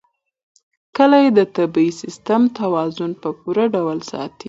[0.95, 4.39] کلي د طبعي سیسټم توازن په پوره ډول ساتي.